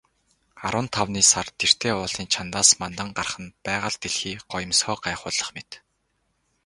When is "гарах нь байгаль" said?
3.17-3.99